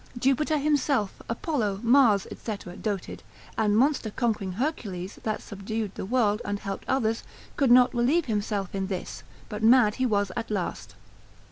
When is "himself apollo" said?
0.57-1.81